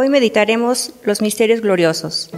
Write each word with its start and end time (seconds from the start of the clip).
Hoy 0.00 0.10
meditaremos 0.10 0.92
los 1.02 1.20
misterios 1.20 1.60
gloriosos. 1.60 2.30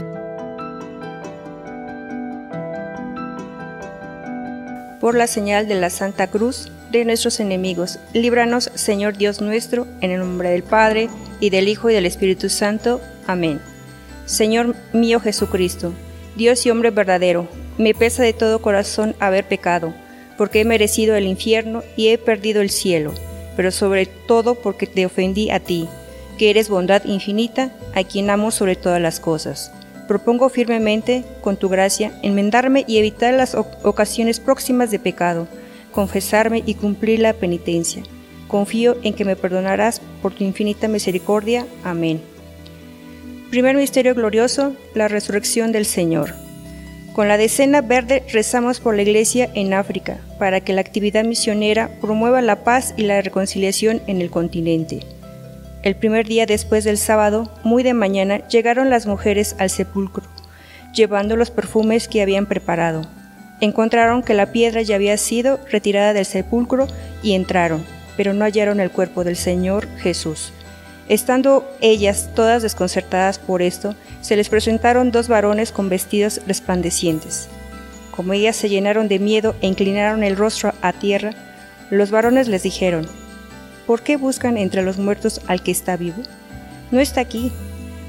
Por 4.99 5.15
la 5.15 5.27
señal 5.27 5.69
de 5.69 5.75
la 5.75 5.91
Santa 5.91 6.29
Cruz 6.29 6.73
de 6.91 7.05
nuestros 7.05 7.39
enemigos, 7.39 7.99
líbranos, 8.15 8.71
Señor 8.77 9.19
Dios 9.19 9.43
nuestro, 9.43 9.87
en 10.01 10.11
el 10.11 10.21
nombre 10.21 10.49
del 10.49 10.63
Padre, 10.63 11.11
y 11.39 11.51
del 11.51 11.69
Hijo, 11.69 11.91
y 11.91 11.93
del 11.93 12.07
Espíritu 12.07 12.49
Santo. 12.49 12.99
Amén. 13.27 13.61
Señor 14.25 14.75
mío 14.95 15.21
Jesucristo, 15.21 15.93
Dios 16.37 16.65
y 16.65 16.71
hombre 16.71 16.91
verdadero, 16.91 17.47
me 17.77 17.93
pesa 17.93 18.23
de 18.23 18.33
todo 18.33 18.63
corazón 18.63 19.15
haber 19.21 19.47
pecado, 19.47 19.93
porque 20.39 20.63
he 20.63 20.65
merecido 20.65 21.15
el 21.15 21.27
infierno 21.27 21.83
y 21.95 22.09
he 22.09 22.17
perdido 22.17 22.63
el 22.63 22.71
cielo, 22.71 23.13
pero 23.55 23.71
sobre 23.71 24.07
todo 24.07 24.55
porque 24.55 24.87
te 24.87 25.05
ofendí 25.05 25.51
a 25.51 25.61
ti 25.61 25.91
que 26.41 26.49
eres 26.49 26.71
bondad 26.71 27.05
infinita, 27.05 27.71
a 27.95 28.03
quien 28.03 28.31
amo 28.31 28.51
sobre 28.51 28.75
todas 28.75 28.99
las 28.99 29.21
cosas. 29.21 29.71
Propongo 30.09 30.49
firmemente, 30.49 31.23
con 31.43 31.59
tu 31.59 31.69
gracia, 31.69 32.13
enmendarme 32.23 32.87
y 32.89 32.97
evitar 32.97 33.35
las 33.35 33.55
ocasiones 33.55 34.41
próximas 34.41 34.91
de 34.91 34.99
pecado, 34.99 35.49
confesarme 35.93 36.63
y 36.65 36.77
cumplir 36.77 37.21
la 37.21 37.35
penitencia. 37.35 38.03
Confío 38.49 38.97
en 39.03 39.13
que 39.13 39.27
me 39.27 39.37
perdonarás 39.37 40.01
por 40.23 40.33
tu 40.33 40.43
infinita 40.43 40.89
misericordia. 40.89 41.67
Amén. 41.85 42.23
Primer 43.51 43.77
misterio 43.77 44.15
glorioso, 44.15 44.75
la 44.95 45.09
resurrección 45.09 45.73
del 45.73 45.85
Señor. 45.85 46.33
Con 47.13 47.29
la 47.29 47.37
decena 47.37 47.83
verde 47.83 48.25
rezamos 48.33 48.81
por 48.81 48.97
la 48.97 49.03
Iglesia 49.03 49.51
en 49.53 49.75
África, 49.75 50.17
para 50.39 50.63
que 50.63 50.73
la 50.73 50.81
actividad 50.81 51.25
misionera 51.25 51.91
promueva 52.01 52.41
la 52.41 52.65
paz 52.65 52.95
y 52.97 53.03
la 53.03 53.21
reconciliación 53.21 54.01
en 54.07 54.23
el 54.23 54.31
continente. 54.31 55.20
El 55.83 55.97
primer 55.97 56.27
día 56.27 56.45
después 56.45 56.85
del 56.85 56.99
sábado, 56.99 57.51
muy 57.65 57.83
de 57.83 57.95
mañana, 57.95 58.47
llegaron 58.49 58.91
las 58.91 59.07
mujeres 59.07 59.57
al 59.59 59.71
sepulcro, 59.71 60.25
llevando 60.93 61.37
los 61.37 61.51
perfumes 61.51 62.07
que 62.07 62.21
habían 62.21 62.45
preparado. 62.45 63.07
Encontraron 63.63 64.23
que 64.23 64.35
la 64.35 64.53
piedra 64.53 64.83
ya 64.83 64.97
había 64.97 65.17
sido 65.17 65.59
retirada 65.71 66.13
del 66.13 66.27
sepulcro 66.27 66.87
y 67.23 67.33
entraron, 67.33 67.83
pero 68.19 68.35
no 68.35 68.45
hallaron 68.45 68.79
el 68.79 68.91
cuerpo 68.91 69.25
del 69.25 69.37
Señor 69.37 69.89
Jesús. 69.97 70.53
Estando 71.09 71.67
ellas 71.81 72.29
todas 72.35 72.63
desconcertadas 72.63 73.39
por 73.39 73.63
esto, 73.63 73.95
se 74.21 74.37
les 74.37 74.51
presentaron 74.51 75.11
dos 75.11 75.29
varones 75.29 75.73
con 75.73 75.89
vestidos 75.89 76.43
resplandecientes. 76.47 77.49
Como 78.11 78.35
ellas 78.35 78.55
se 78.55 78.69
llenaron 78.69 79.09
de 79.09 79.19
miedo 79.19 79.57
e 79.63 79.67
inclinaron 79.67 80.25
el 80.25 80.37
rostro 80.37 80.75
a 80.83 80.93
tierra, 80.93 81.33
los 81.89 82.11
varones 82.11 82.49
les 82.49 82.63
dijeron, 82.63 83.09
¿Por 83.91 84.03
qué 84.03 84.17
buscan 84.17 84.57
entre 84.57 84.85
los 84.85 84.99
muertos 84.99 85.41
al 85.49 85.65
que 85.65 85.73
está 85.73 85.97
vivo? 85.97 86.23
No 86.93 87.01
está 87.01 87.23
aquí, 87.23 87.51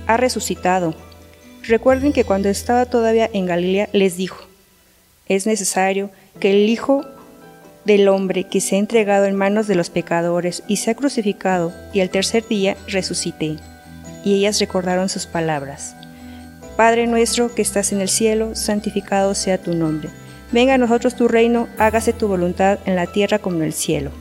ha 0.06 0.16
resucitado. 0.16 0.94
Recuerden 1.64 2.14
que 2.14 2.24
cuando 2.24 2.50
estaba 2.50 2.86
todavía 2.86 3.28
en 3.34 3.48
Galilea 3.48 3.90
les 3.92 4.16
dijo, 4.16 4.46
es 5.26 5.48
necesario 5.48 6.12
que 6.40 6.52
el 6.52 6.70
Hijo 6.70 7.04
del 7.84 8.10
hombre 8.10 8.44
que 8.44 8.62
se 8.62 8.76
ha 8.76 8.78
entregado 8.78 9.26
en 9.26 9.36
manos 9.36 9.66
de 9.66 9.74
los 9.74 9.90
pecadores 9.90 10.62
y 10.68 10.76
se 10.76 10.92
ha 10.92 10.94
crucificado 10.94 11.74
y 11.94 12.02
al 12.02 12.12
tercer 12.12 12.48
día 12.48 12.78
resucité. 12.88 13.56
Y 14.24 14.36
ellas 14.36 14.60
recordaron 14.60 15.10
sus 15.10 15.26
palabras. 15.26 15.96
Padre 16.78 17.08
nuestro 17.08 17.56
que 17.56 17.64
estás 17.64 17.92
en 17.92 18.02
el 18.02 18.10
cielo, 18.10 18.54
santificado 18.54 19.34
sea 19.34 19.58
tu 19.58 19.74
nombre. 19.74 20.12
Venga 20.52 20.76
a 20.76 20.78
nosotros 20.78 21.16
tu 21.16 21.28
reino, 21.28 21.68
hágase 21.80 22.14
tu 22.14 22.28
voluntad 22.28 22.78
en 22.86 22.96
la 22.96 23.08
tierra 23.08 23.40
como 23.40 23.58
en 23.58 23.64
el 23.64 23.74
cielo. 23.74 24.21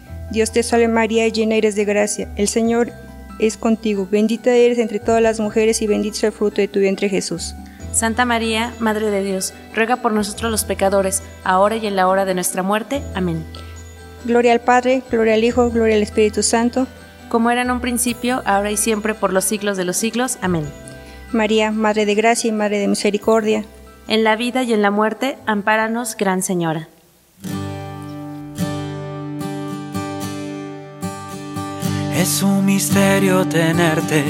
Dios 0.31 0.51
te 0.51 0.63
salve 0.63 0.87
María, 0.87 1.27
llena 1.27 1.55
eres 1.55 1.75
de 1.75 1.83
gracia, 1.83 2.29
el 2.37 2.47
Señor 2.47 2.93
es 3.39 3.57
contigo, 3.57 4.07
bendita 4.09 4.55
eres 4.55 4.77
entre 4.77 4.99
todas 4.99 5.21
las 5.21 5.41
mujeres 5.41 5.81
y 5.81 5.87
bendito 5.87 6.15
es 6.15 6.23
el 6.23 6.31
fruto 6.31 6.61
de 6.61 6.69
tu 6.69 6.79
vientre 6.79 7.09
Jesús. 7.09 7.53
Santa 7.91 8.23
María, 8.23 8.73
Madre 8.79 9.11
de 9.11 9.23
Dios, 9.23 9.53
ruega 9.75 9.97
por 9.97 10.13
nosotros 10.13 10.49
los 10.49 10.63
pecadores, 10.63 11.21
ahora 11.43 11.75
y 11.75 11.85
en 11.85 11.97
la 11.97 12.07
hora 12.07 12.23
de 12.23 12.33
nuestra 12.33 12.63
muerte. 12.63 13.01
Amén. 13.13 13.43
Gloria 14.23 14.53
al 14.53 14.61
Padre, 14.61 15.03
gloria 15.11 15.33
al 15.33 15.43
Hijo, 15.43 15.69
gloria 15.69 15.95
al 15.95 16.03
Espíritu 16.03 16.43
Santo, 16.43 16.87
como 17.27 17.51
era 17.51 17.63
en 17.63 17.71
un 17.71 17.81
principio, 17.81 18.41
ahora 18.45 18.71
y 18.71 18.77
siempre, 18.77 19.13
por 19.13 19.33
los 19.33 19.43
siglos 19.43 19.75
de 19.75 19.83
los 19.83 19.97
siglos. 19.97 20.37
Amén. 20.41 20.65
María, 21.33 21.71
Madre 21.71 22.05
de 22.05 22.15
Gracia 22.15 22.47
y 22.47 22.53
Madre 22.53 22.79
de 22.79 22.87
Misericordia, 22.87 23.65
en 24.07 24.23
la 24.23 24.37
vida 24.37 24.63
y 24.63 24.71
en 24.71 24.81
la 24.81 24.91
muerte, 24.91 25.37
ampáranos, 25.45 26.15
Gran 26.15 26.41
Señora. 26.41 26.87
Es 32.21 32.43
un 32.43 32.63
misterio 32.63 33.45
tenerte 33.47 34.23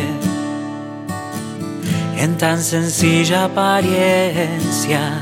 en 2.17 2.37
tan 2.37 2.63
sencilla 2.63 3.43
apariencia. 3.43 5.21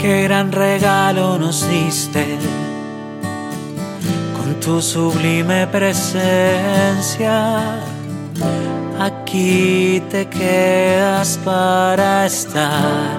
Qué 0.00 0.22
gran 0.22 0.52
regalo 0.52 1.36
nos 1.36 1.68
diste 1.68 2.38
con 4.36 4.60
tu 4.60 4.80
sublime 4.80 5.66
presencia. 5.66 6.20
aquí 9.00 10.00
te 10.10 10.28
quedas 10.28 11.36
para 11.44 12.26
estar. 12.26 13.18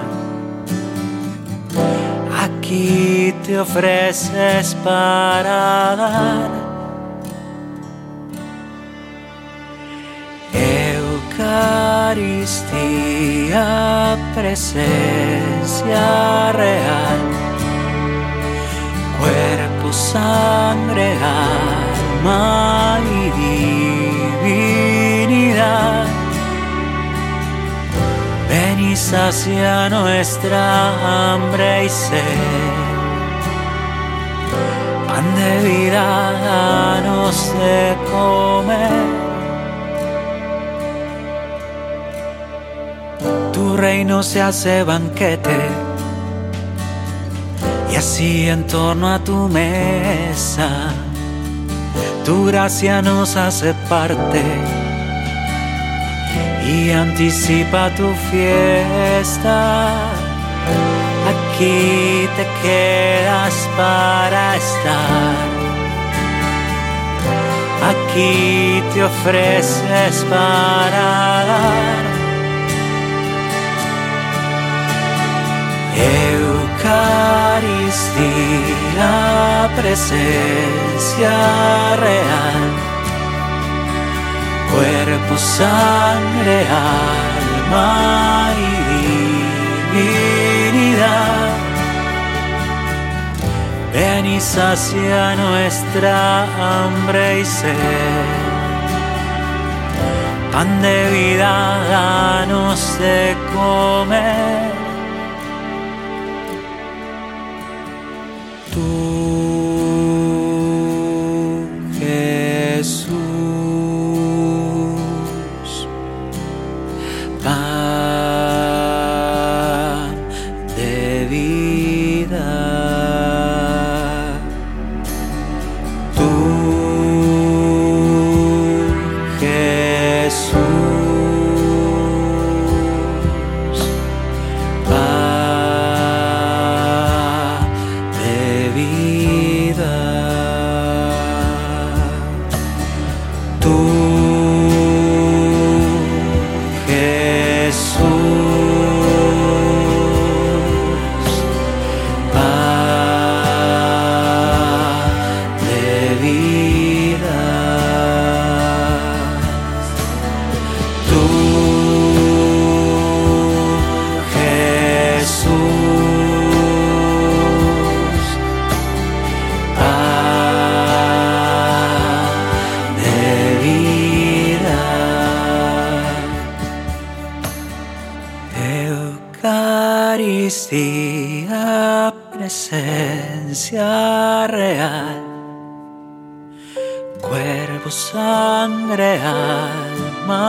Aquí 2.42 3.36
te 3.46 3.60
ofreces 3.60 4.74
para 4.86 5.98
dar. 5.98 6.75
Eucaristía, 10.56 12.46
presencia 14.34 16.04
real, 16.54 17.20
cuerpo, 19.20 19.92
sangre, 19.92 21.18
alma 21.22 23.00
y 23.04 23.30
divinidad. 25.26 26.06
Ven 28.50 28.80
y 28.80 28.96
sacia 28.96 29.90
nuestra 29.90 31.34
hambre 31.34 31.86
y 31.86 31.90
sed. 31.90 32.76
Pan 35.08 35.26
de 35.36 35.54
vida, 35.70 36.32
danos 36.44 37.54
de 37.60 37.98
comer. 38.10 39.25
Reino 43.78 44.24
se 44.24 44.42
hace 44.42 44.84
banquete 44.84 45.58
y 47.92 47.96
así 47.96 48.48
en 48.50 48.66
torno 48.68 49.10
a 49.10 49.20
tu 49.20 49.48
mesa 49.48 50.94
tu 52.26 52.46
gracia 52.46 53.04
nos 53.04 53.36
hace 53.36 53.76
parte 53.88 54.42
y 56.68 56.90
anticipa 56.90 57.92
tu 57.92 58.12
fiesta. 58.32 59.90
Aquí 61.32 62.28
te 62.36 62.48
quedas 62.64 63.54
para 63.78 64.56
estar. 64.56 65.36
Aquí 67.92 68.82
te 68.94 69.04
ofreces 69.04 70.26
para 70.28 71.46
dar 71.46 72.05
Eucaristía, 75.96 77.14
presencia 79.78 81.32
real, 81.96 82.64
cuerpo, 84.72 85.38
sangre, 85.38 86.68
alma 86.68 88.52
y 88.58 88.72
divinidad. 89.96 91.54
Ven 93.94 94.26
y 94.26 94.42
sacia 94.42 95.36
nuestra 95.38 96.44
hambre 96.44 97.40
y 97.40 97.46
sed. 97.46 97.74
Pan 100.52 100.82
de 100.82 101.10
vida, 101.10 101.80
danos 101.90 103.00
de 103.00 103.38
comer 103.54 104.75
presencia 108.76 109.15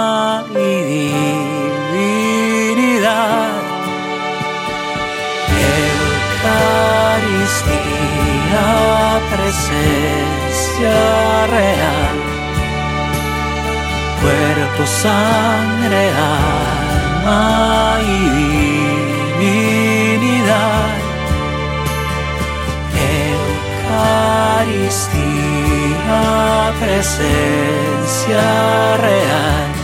alma 0.07 0.45
y 0.53 0.75
divinidad. 2.73 3.51
Eucaristía, 7.37 8.67
presencia 9.35 10.99
real, 11.57 12.17
cuerpo, 14.23 14.83
sangre, 14.87 16.03
alma 17.25 17.45
y 18.03 18.19
divinidad. 19.45 20.91
Eucaristía, 23.87 24.83
presencia 26.81 28.47
real, 29.07 29.76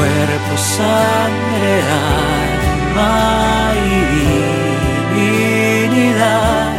cuerpo, 0.00 0.56
sangre, 0.56 1.82
alma 2.96 3.74
y 3.76 3.88
divinidad. 5.84 6.72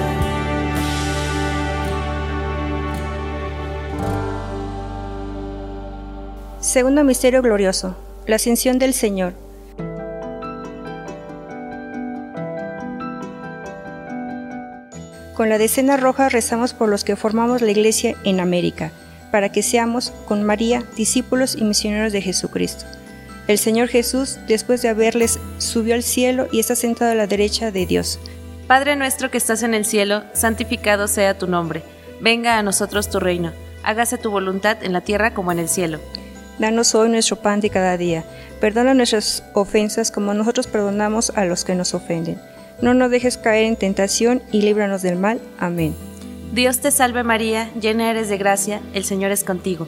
Segundo 6.59 7.03
misterio 7.03 7.43
glorioso, 7.43 7.95
la 8.25 8.37
ascensión 8.37 8.79
del 8.79 8.95
Señor. 8.95 9.33
Con 15.35 15.49
la 15.49 15.59
decena 15.59 15.97
roja 15.97 16.29
rezamos 16.29 16.73
por 16.73 16.89
los 16.89 17.03
que 17.03 17.15
formamos 17.15 17.61
la 17.61 17.69
Iglesia 17.69 18.15
en 18.23 18.39
América, 18.39 18.91
para 19.31 19.51
que 19.51 19.61
seamos, 19.61 20.11
con 20.27 20.43
María, 20.43 20.83
discípulos 20.95 21.55
y 21.55 21.63
misioneros 21.63 22.13
de 22.13 22.21
Jesucristo. 22.21 22.85
El 23.51 23.57
Señor 23.57 23.89
Jesús, 23.89 24.39
después 24.47 24.81
de 24.81 24.87
haberles, 24.87 25.37
subió 25.57 25.93
al 25.93 26.03
cielo 26.03 26.47
y 26.53 26.61
está 26.61 26.73
sentado 26.73 27.11
a 27.11 27.15
la 27.15 27.27
derecha 27.27 27.69
de 27.69 27.85
Dios. 27.85 28.17
Padre 28.65 28.95
nuestro 28.95 29.29
que 29.29 29.37
estás 29.37 29.61
en 29.61 29.73
el 29.73 29.83
cielo, 29.83 30.23
santificado 30.31 31.09
sea 31.09 31.37
tu 31.37 31.47
nombre. 31.47 31.83
Venga 32.21 32.57
a 32.57 32.63
nosotros 32.63 33.09
tu 33.09 33.19
reino. 33.19 33.51
Hágase 33.83 34.17
tu 34.17 34.31
voluntad 34.31 34.81
en 34.83 34.93
la 34.93 35.01
tierra 35.01 35.33
como 35.33 35.51
en 35.51 35.59
el 35.59 35.67
cielo. 35.67 35.99
Danos 36.59 36.95
hoy 36.95 37.09
nuestro 37.09 37.35
pan 37.41 37.59
de 37.59 37.69
cada 37.69 37.97
día. 37.97 38.23
Perdona 38.61 38.93
nuestras 38.93 39.43
ofensas 39.53 40.11
como 40.11 40.33
nosotros 40.33 40.67
perdonamos 40.67 41.31
a 41.35 41.43
los 41.43 41.65
que 41.65 41.75
nos 41.75 41.93
ofenden 41.93 42.39
no 42.81 42.93
nos 42.93 43.11
dejes 43.11 43.37
caer 43.37 43.65
en 43.65 43.75
tentación 43.75 44.41
y 44.51 44.61
líbranos 44.61 45.01
del 45.01 45.15
mal. 45.15 45.39
Amén. 45.59 45.95
Dios 46.51 46.79
te 46.79 46.91
salve 46.91 47.23
María, 47.23 47.69
llena 47.79 48.09
eres 48.09 48.27
de 48.27 48.37
gracia, 48.37 48.81
el 48.93 49.05
Señor 49.05 49.31
es 49.31 49.43
contigo. 49.43 49.87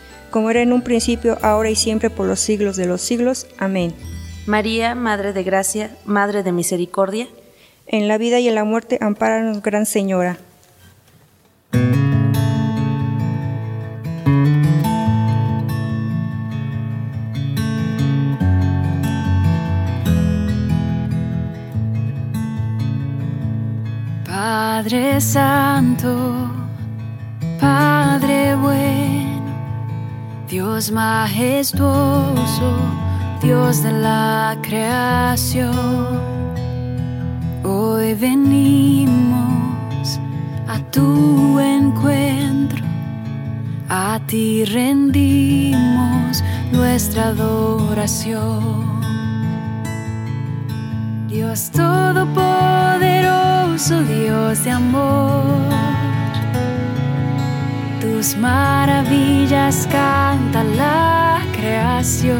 como 0.31 0.49
era 0.49 0.61
en 0.61 0.73
un 0.73 0.81
principio, 0.81 1.37
ahora 1.41 1.69
y 1.69 1.75
siempre, 1.75 2.09
por 2.09 2.25
los 2.25 2.39
siglos 2.39 2.77
de 2.77 2.87
los 2.87 3.01
siglos. 3.01 3.47
Amén. 3.57 3.93
María, 4.47 4.95
Madre 4.95 5.33
de 5.33 5.43
Gracia, 5.43 5.91
Madre 6.05 6.41
de 6.41 6.51
Misericordia, 6.51 7.27
en 7.85 8.07
la 8.07 8.17
vida 8.17 8.39
y 8.39 8.47
en 8.47 8.55
la 8.55 8.63
muerte, 8.63 8.97
ampáranos, 9.01 9.61
Gran 9.61 9.85
Señora. 9.85 10.37
Padre 24.25 25.21
Santo, 25.21 26.49
Padre 27.59 28.55
bueno 28.55 29.20
Dios 30.51 30.91
majestuoso, 30.91 32.75
Dios 33.41 33.81
de 33.83 33.93
la 33.93 34.57
creación, 34.61 36.19
hoy 37.63 38.13
venimos 38.15 40.19
a 40.67 40.77
tu 40.91 41.57
encuentro, 41.57 42.83
a 43.87 44.19
ti 44.27 44.65
rendimos 44.65 46.43
nuestra 46.73 47.29
adoración. 47.29 48.99
Dios 51.29 51.71
Todopoderoso, 51.71 54.03
Dios 54.03 54.65
de 54.65 54.71
amor 54.71 56.00
tus 58.21 58.37
maravillas 58.37 59.87
canta 59.91 60.63
la 60.63 61.39
creación. 61.57 62.37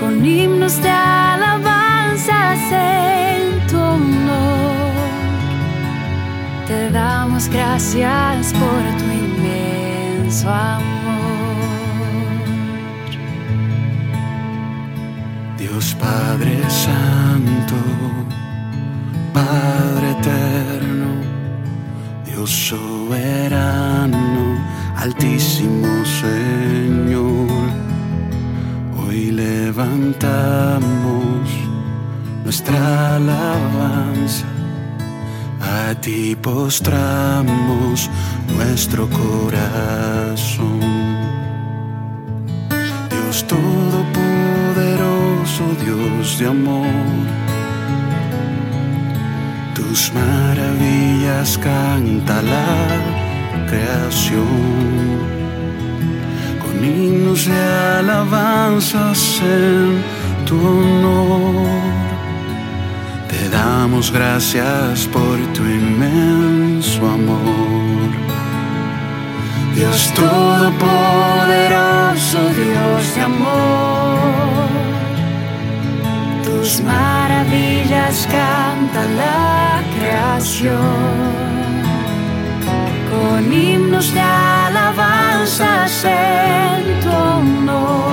Con 0.00 0.24
himnos 0.26 0.82
de 0.82 0.90
alabanza 0.90 2.38
en 3.34 3.66
tu 3.68 3.78
honor. 3.78 4.94
Te 6.66 6.90
damos 6.90 7.48
gracias 7.48 8.52
por 8.52 8.82
tu 8.98 9.06
inmenso 9.24 10.48
amor. 10.48 10.90
Dios 15.56 15.96
Padre 16.00 16.58
Santo, 16.68 17.76
Padre 19.32 20.10
Eterno, 20.18 21.10
Dios 22.24 22.50
soberano, 23.10 24.56
altísimo 24.96 25.88
Señor. 26.04 27.48
Hoy 28.98 29.32
levantamos 29.32 30.84
nuestra 32.44 33.16
alabanza, 33.16 34.46
a 35.60 35.92
ti 36.00 36.36
postramos 36.36 38.08
nuestro 38.56 39.08
corazón. 39.10 40.78
Dios 43.10 43.44
Todopoderoso, 43.48 45.64
Dios 45.84 46.38
de 46.38 46.46
amor 46.46 47.49
tus 49.90 50.12
maravillas 50.12 51.58
canta 51.58 52.40
la 52.42 52.76
creación. 53.68 54.46
Con 56.62 56.84
himnos 56.84 57.46
de 57.46 57.60
alabanzas 57.98 59.42
en 59.42 60.00
tu 60.46 60.54
honor. 60.54 61.66
Te 63.30 63.48
damos 63.48 64.12
gracias 64.12 65.08
por 65.14 65.36
tu 65.54 65.62
inmenso 65.62 67.00
amor. 67.18 68.10
Dios 69.74 70.12
Todopoderoso, 70.14 72.38
Dios 72.60 73.14
de 73.16 73.22
amor. 73.22 74.49
Tus 76.60 76.82
maravillas 76.82 78.28
canta 78.30 79.02
la 79.16 79.82
creación. 79.96 80.76
Con 83.10 83.50
himnos 83.50 84.12
de 84.12 84.20
alabanzas 84.20 86.04
en 86.04 87.00
tu 87.00 87.08
honor. 87.08 88.12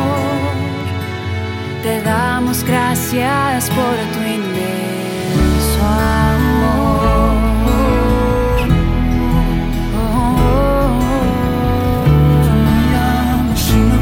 Te 1.84 2.02
damos 2.04 2.64
gracias 2.64 3.70
por 3.72 3.96
tu 4.14 4.20
inmenso 4.38 5.84
amor. 5.84 6.88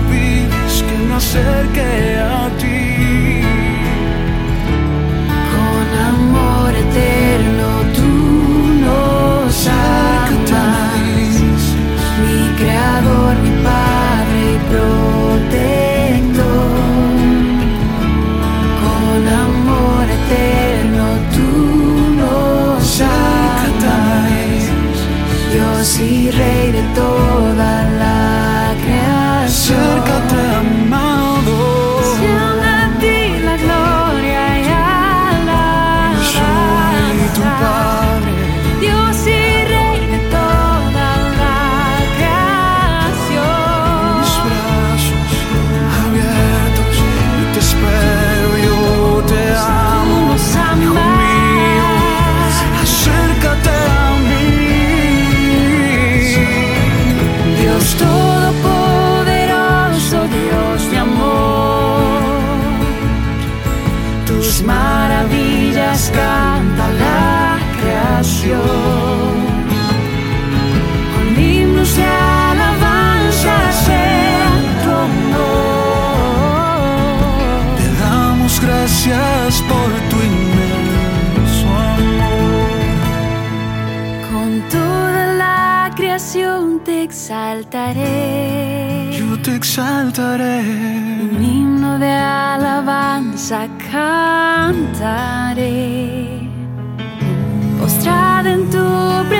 Pides 0.08 0.84
que 0.84 0.96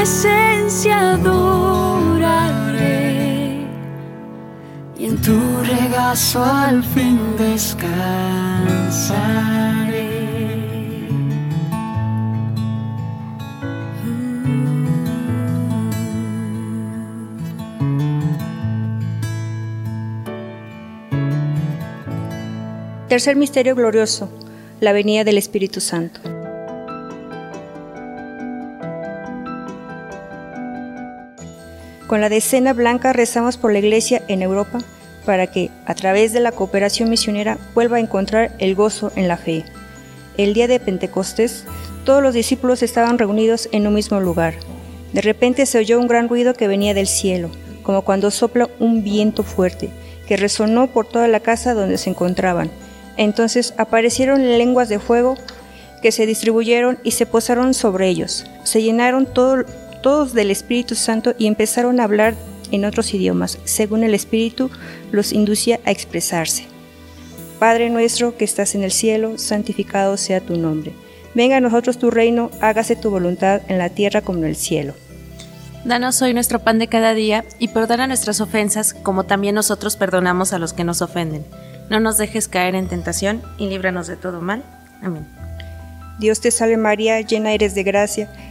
presencia 0.06 1.14
adoraré. 1.14 1.66
Y 5.00 5.06
en 5.06 5.20
tu 5.20 5.36
regazo 5.64 6.44
al 6.46 6.84
fin 6.84 7.20
descansaré. 7.40 7.96
Tercer 23.10 23.36
misterio 23.36 23.74
glorioso, 23.74 24.30
la 24.82 24.92
venida 24.92 25.24
del 25.24 25.40
Espíritu 25.40 25.82
Santo. 25.82 26.35
Con 32.08 32.22
la 32.22 32.30
decena 32.30 32.74
blanca 32.74 33.14
rezamos 33.14 33.58
por 33.58 33.74
la 33.74 33.80
Iglesia 33.80 34.22
en 34.28 34.42
Europa 34.42 34.80
para 35.26 35.48
que, 35.48 35.72
a 35.86 35.96
través 35.96 36.34
de 36.34 36.40
la 36.40 36.52
cooperación 36.52 37.10
misionera, 37.10 37.58
vuelva 37.74 37.98
a 37.98 38.00
encontrar 38.00 38.52
el 38.60 38.76
gozo 38.76 39.12
en 39.16 39.28
la 39.28 39.38
fe. 39.38 39.66
El 40.38 40.54
día 40.54 40.68
de 40.68 40.80
Pentecostés, 40.80 41.66
todos 42.04 42.22
los 42.22 42.36
discípulos 42.36 42.84
estaban 42.84 43.18
reunidos 43.18 43.68
en 43.72 43.88
un 43.88 43.96
mismo 43.96 44.20
lugar. 44.20 44.54
De 45.14 45.22
repente 45.22 45.66
se 45.66 45.80
oyó 45.80 46.00
un 46.00 46.08
gran 46.08 46.30
ruido 46.30 46.54
que 46.54 46.68
venía 46.68 46.94
del 46.94 47.08
cielo, 47.08 47.50
como 47.82 48.04
cuando 48.04 48.30
sopla 48.30 48.70
un 48.80 49.04
viento 49.04 49.42
fuerte, 49.42 49.90
que 50.28 50.38
resonó 50.38 50.88
por 50.88 51.08
toda 51.08 51.28
la 51.28 51.40
casa 51.40 51.74
donde 51.74 51.98
se 51.98 52.12
encontraban. 52.12 52.70
Entonces 53.18 53.74
aparecieron 53.78 54.58
lenguas 54.58 54.90
de 54.90 55.00
fuego 55.00 55.38
que 56.04 56.12
se 56.12 56.28
distribuyeron 56.28 57.00
y 57.04 57.12
se 57.12 57.26
posaron 57.26 57.74
sobre 57.74 58.10
ellos. 58.10 58.46
Se 58.64 58.84
llenaron 58.84 59.26
todo- 59.26 59.66
todos 60.06 60.34
del 60.34 60.52
Espíritu 60.52 60.94
Santo 60.94 61.34
y 61.40 61.48
empezaron 61.48 62.00
a 62.00 62.04
hablar 62.04 62.36
en 62.72 62.86
otros 62.86 63.12
idiomas, 63.16 63.58
según 63.64 64.04
el 64.04 64.14
Espíritu 64.14 64.70
los 65.12 65.34
inducía 65.34 65.80
a 65.84 65.90
expresarse. 65.90 66.68
Padre 67.58 67.90
nuestro 67.90 68.38
que 68.38 68.46
estás 68.46 68.76
en 68.76 68.84
el 68.84 68.92
cielo, 68.92 69.40
santificado 69.40 70.16
sea 70.18 70.42
tu 70.42 70.58
nombre. 70.58 70.94
Venga 71.34 71.58
a 71.58 71.60
nosotros 71.60 71.98
tu 71.98 72.12
reino, 72.12 72.52
hágase 72.62 72.96
tu 72.96 73.10
voluntad 73.10 73.64
en 73.68 73.80
la 73.80 73.90
tierra 73.90 74.22
como 74.22 74.38
en 74.38 74.46
el 74.46 74.56
cielo. 74.56 74.94
Danos 75.86 76.22
hoy 76.22 76.36
nuestro 76.36 76.60
pan 76.60 76.78
de 76.78 76.88
cada 76.88 77.16
día 77.16 77.44
y 77.58 77.70
perdona 77.70 78.06
nuestras 78.06 78.42
ofensas 78.42 78.94
como 78.94 79.24
también 79.24 79.56
nosotros 79.56 79.96
perdonamos 79.96 80.54
a 80.54 80.60
los 80.60 80.74
que 80.74 80.84
nos 80.84 81.02
ofenden. 81.02 81.44
No 81.90 82.00
nos 82.00 82.20
dejes 82.20 82.48
caer 82.48 82.76
en 82.76 82.88
tentación 82.88 83.42
y 83.58 83.70
líbranos 83.70 84.06
de 84.06 84.18
todo 84.18 84.40
mal. 84.40 84.62
Amén. 85.02 85.26
Dios 86.20 86.40
te 86.40 86.52
salve 86.52 86.78
María, 86.78 87.20
llena 87.22 87.54
eres 87.54 87.76
de 87.76 87.84
gracia, 87.84 88.30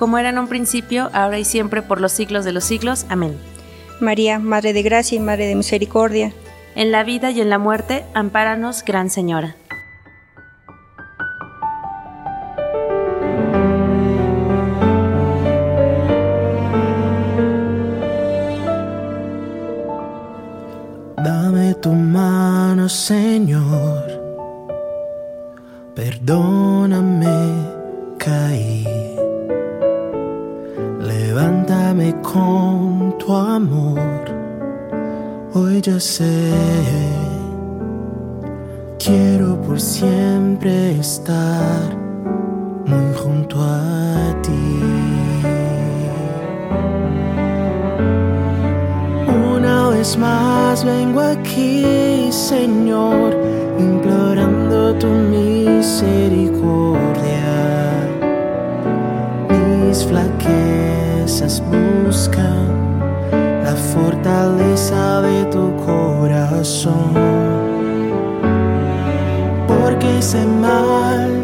Como 0.00 0.16
era 0.16 0.30
en 0.30 0.38
un 0.38 0.48
principio, 0.48 1.10
ahora 1.12 1.38
y 1.38 1.44
siempre, 1.44 1.82
por 1.82 2.00
los 2.00 2.12
siglos 2.12 2.46
de 2.46 2.52
los 2.52 2.64
siglos. 2.64 3.04
Amén. 3.10 3.36
María, 4.00 4.38
Madre 4.38 4.72
de 4.72 4.80
Gracia 4.80 5.16
y 5.16 5.20
Madre 5.20 5.46
de 5.46 5.54
Misericordia. 5.54 6.32
En 6.74 6.90
la 6.90 7.04
vida 7.04 7.30
y 7.30 7.42
en 7.42 7.50
la 7.50 7.58
muerte, 7.58 8.06
ampáranos, 8.14 8.82
Gran 8.82 9.10
Señora. 9.10 9.56
Dame 21.18 21.74
tu 21.74 21.92
mano, 21.92 22.88
Señor. 22.88 24.06
Perdóname, 25.94 27.26
caí. 28.16 29.09
Con 32.32 33.16
tu 33.18 33.32
amor. 33.32 34.24
Hoy 35.54 35.80
ya 35.80 35.98
sé. 35.98 36.52
Quiero 38.98 39.60
por 39.62 39.80
siempre 39.80 40.98
estar 40.98 41.96
muy 42.86 43.14
junto 43.16 43.56
a 43.60 44.36
ti. 44.42 44.80
Una 49.56 49.88
vez 49.88 50.16
más 50.16 50.84
vengo 50.84 51.20
aquí, 51.20 52.30
Señor, 52.30 53.36
implorando 53.78 54.94
tu 54.94 55.08
misericordia. 55.08 56.60
Mis 59.48 60.04
flaquezas 60.04 60.99
buscan 61.60 62.66
la 63.62 63.74
fortaleza 63.76 65.20
de 65.22 65.44
tu 65.44 65.76
corazón. 65.76 67.14
Porque 69.68 70.18
hice 70.18 70.44
mal 70.44 71.39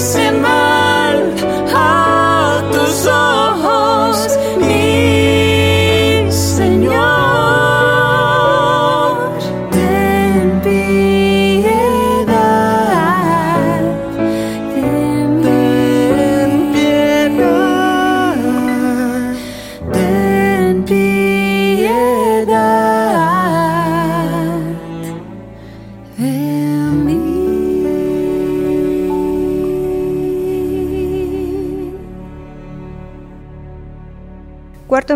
Porque 0.00 0.29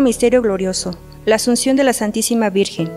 Misterio 0.05 0.43
Glorioso. 0.43 0.95
La 1.25 1.37
Asunción 1.37 1.75
de 1.75 1.83
la 1.83 1.91
Santísima 1.91 2.51
Virgen. 2.51 2.91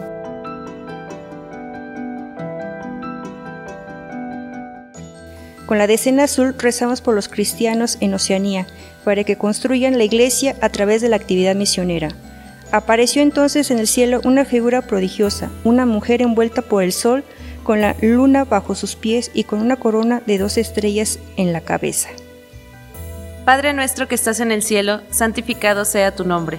Con 5.64 5.78
la 5.78 5.86
decena 5.86 6.24
azul 6.24 6.54
rezamos 6.58 7.00
por 7.00 7.14
los 7.14 7.30
cristianos 7.30 7.96
en 8.00 8.12
Oceanía, 8.12 8.66
para 9.04 9.24
que 9.24 9.36
construyan 9.36 9.96
la 9.96 10.04
iglesia 10.04 10.56
a 10.60 10.68
través 10.68 11.00
de 11.00 11.08
la 11.08 11.16
actividad 11.16 11.56
misionera. 11.56 12.10
Apareció 12.72 13.22
entonces 13.22 13.70
en 13.70 13.78
el 13.78 13.86
cielo 13.86 14.20
una 14.24 14.44
figura 14.44 14.82
prodigiosa, 14.82 15.48
una 15.64 15.86
mujer 15.86 16.20
envuelta 16.20 16.60
por 16.60 16.82
el 16.82 16.92
sol, 16.92 17.24
con 17.64 17.80
la 17.80 17.96
luna 18.02 18.44
bajo 18.44 18.74
sus 18.74 18.96
pies 18.96 19.30
y 19.32 19.44
con 19.44 19.62
una 19.62 19.76
corona 19.76 20.20
de 20.26 20.36
dos 20.36 20.58
estrellas 20.58 21.20
en 21.38 21.54
la 21.54 21.62
cabeza. 21.62 22.10
Padre 23.46 23.72
nuestro 23.72 24.08
que 24.08 24.14
estás 24.14 24.40
en 24.40 24.52
el 24.52 24.62
cielo, 24.62 25.00
santificado 25.08 25.86
sea 25.86 26.14
tu 26.14 26.26
nombre. 26.26 26.58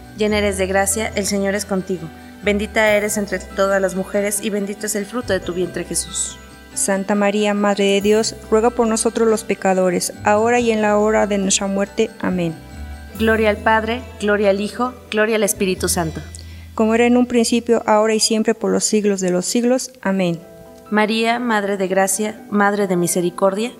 llena 0.21 0.37
eres 0.37 0.59
de 0.59 0.67
gracia, 0.67 1.11
el 1.15 1.25
Señor 1.25 1.55
es 1.55 1.65
contigo. 1.65 2.07
Bendita 2.43 2.91
eres 2.91 3.17
entre 3.17 3.39
todas 3.39 3.81
las 3.81 3.95
mujeres 3.95 4.39
y 4.43 4.51
bendito 4.51 4.85
es 4.85 4.95
el 4.95 5.07
fruto 5.07 5.33
de 5.33 5.39
tu 5.39 5.53
vientre 5.53 5.83
Jesús. 5.83 6.37
Santa 6.75 7.15
María, 7.15 7.55
Madre 7.55 7.85
de 7.85 8.01
Dios, 8.01 8.35
ruega 8.51 8.69
por 8.69 8.85
nosotros 8.85 9.27
los 9.27 9.43
pecadores, 9.43 10.13
ahora 10.23 10.59
y 10.59 10.69
en 10.69 10.83
la 10.83 10.99
hora 10.99 11.25
de 11.25 11.39
nuestra 11.39 11.65
muerte. 11.65 12.11
Amén. 12.19 12.53
Gloria 13.17 13.49
al 13.49 13.57
Padre, 13.57 14.01
gloria 14.19 14.51
al 14.51 14.61
Hijo, 14.61 14.93
gloria 15.09 15.37
al 15.37 15.43
Espíritu 15.43 15.89
Santo. 15.89 16.21
Como 16.75 16.93
era 16.93 17.07
en 17.07 17.17
un 17.17 17.25
principio, 17.25 17.81
ahora 17.87 18.13
y 18.13 18.19
siempre, 18.19 18.53
por 18.53 18.69
los 18.69 18.83
siglos 18.83 19.21
de 19.21 19.31
los 19.31 19.47
siglos. 19.47 19.91
Amén. 20.03 20.39
María, 20.91 21.39
Madre 21.39 21.77
de 21.77 21.87
Gracia, 21.87 22.39
Madre 22.51 22.85
de 22.85 22.95
Misericordia. 22.95 23.71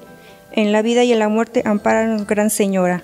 En 0.51 0.71
la 0.71 0.81
vida 0.81 1.03
y 1.03 1.13
en 1.13 1.19
la 1.19 1.29
muerte, 1.29 1.61
ampáranos, 1.65 2.25
Gran 2.25 2.49
Señora. 2.49 3.03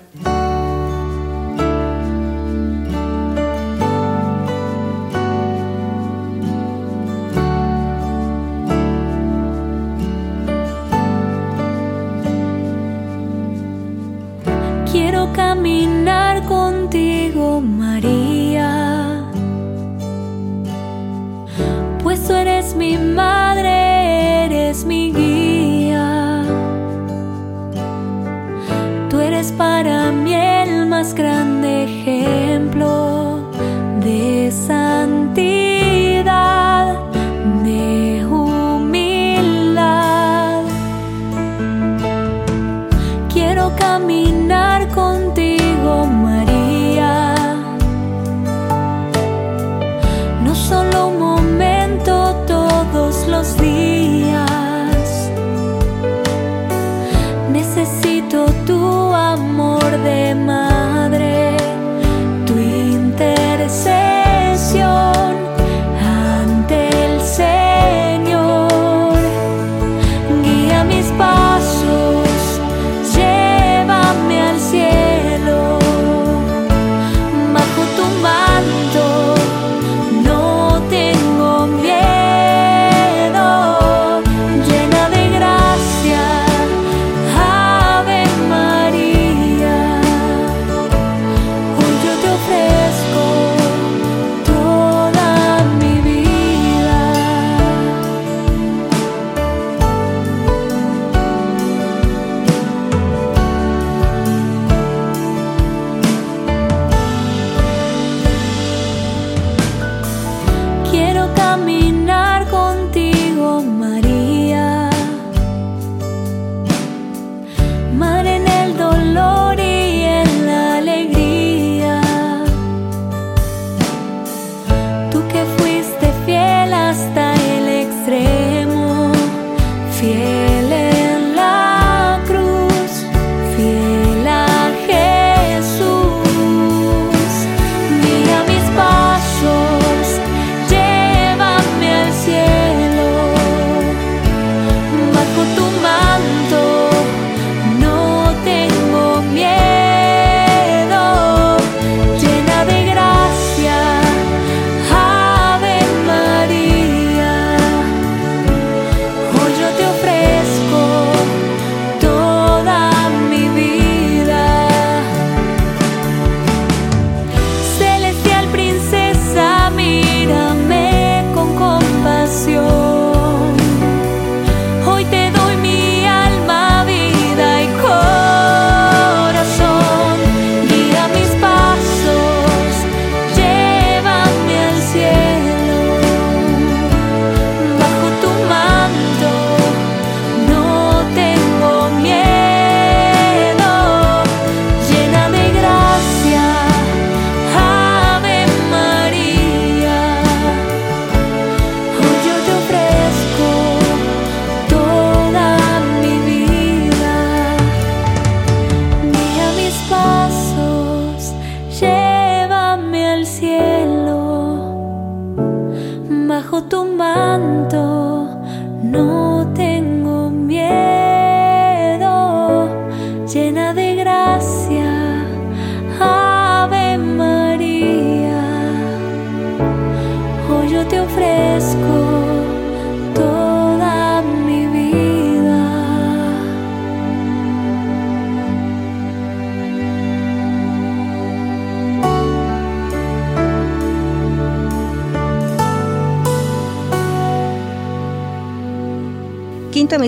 Quiero 15.38 15.97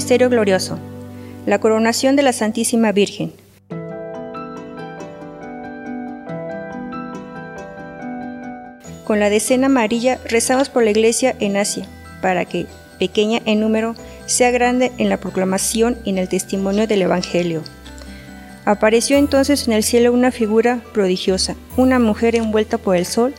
Misterio 0.01 0.31
Glorioso. 0.31 0.79
La 1.45 1.59
coronación 1.59 2.17
de 2.17 2.23
la 2.23 2.33
Santísima 2.33 2.91
Virgen. 2.91 3.35
Con 9.05 9.21
la 9.21 9.29
decena 9.29 9.67
amarilla 9.67 10.19
rezamos 10.25 10.71
por 10.71 10.85
la 10.85 10.91
Iglesia 10.91 11.37
en 11.39 11.59
Asia, 11.59 11.87
para 12.23 12.47
que, 12.47 12.65
pequeña 12.99 13.43
en 13.45 13.61
número, 13.61 13.95
sea 14.25 14.51
grande 14.51 14.91
en 14.97 15.11
la 15.11 15.19
proclamación 15.19 15.99
y 16.03 16.11
en 16.11 16.17
el 16.17 16.31
testimonio 16.31 16.87
del 16.87 17.03
Evangelio. 17.03 17.63
Apareció 18.65 19.19
entonces 19.19 19.69
en 19.69 19.75
el 19.75 19.83
cielo 19.83 20.15
una 20.15 20.31
figura 20.31 20.81
prodigiosa, 20.95 21.57
una 21.77 21.99
mujer 21.99 22.37
envuelta 22.37 22.79
por 22.79 22.97
el 22.97 23.05
sol, 23.05 23.35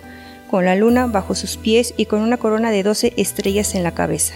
con 0.51 0.65
la 0.65 0.75
luna 0.75 1.07
bajo 1.07 1.33
sus 1.33 1.57
pies 1.57 1.95
y 1.97 2.05
con 2.05 2.21
una 2.21 2.37
corona 2.37 2.69
de 2.69 2.83
doce 2.83 3.13
estrellas 3.17 3.73
en 3.73 3.81
la 3.81 3.95
cabeza. 3.95 4.35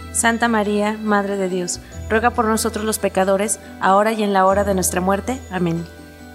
Santa 0.11 0.47
María, 0.47 0.97
Madre 1.01 1.37
de 1.37 1.49
Dios, 1.49 1.79
ruega 2.09 2.31
por 2.31 2.45
nosotros 2.45 2.85
los 2.85 2.99
pecadores, 2.99 3.59
ahora 3.79 4.11
y 4.11 4.23
en 4.23 4.33
la 4.33 4.45
hora 4.45 4.63
de 4.63 4.73
nuestra 4.73 5.01
muerte. 5.01 5.39
Amén. 5.49 5.85